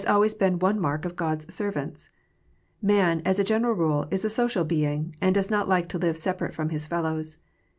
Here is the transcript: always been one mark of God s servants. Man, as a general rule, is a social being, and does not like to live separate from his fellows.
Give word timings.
always 0.07 0.33
been 0.33 0.57
one 0.57 0.79
mark 0.79 1.05
of 1.05 1.15
God 1.15 1.45
s 1.47 1.53
servants. 1.53 2.09
Man, 2.81 3.21
as 3.23 3.37
a 3.37 3.43
general 3.43 3.75
rule, 3.75 4.07
is 4.09 4.25
a 4.25 4.31
social 4.31 4.63
being, 4.63 5.13
and 5.21 5.35
does 5.35 5.51
not 5.51 5.69
like 5.69 5.87
to 5.89 5.99
live 5.99 6.17
separate 6.17 6.55
from 6.55 6.69
his 6.69 6.87
fellows. 6.87 7.37